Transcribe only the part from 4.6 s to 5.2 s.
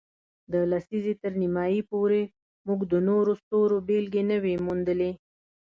موندلې.